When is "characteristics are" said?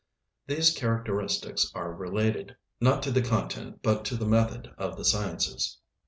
0.75-1.93